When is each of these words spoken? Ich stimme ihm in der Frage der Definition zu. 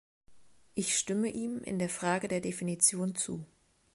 Ich 0.73 0.97
stimme 0.97 1.29
ihm 1.29 1.59
in 1.59 1.77
der 1.77 1.87
Frage 1.87 2.27
der 2.27 2.41
Definition 2.41 3.13
zu. 3.13 3.45